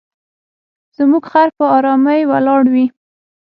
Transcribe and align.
زموږ 0.97 1.23
خر 1.31 1.47
په 1.57 1.65
آرامۍ 1.77 2.21
ولاړ 2.31 2.63
وي. 2.73 2.85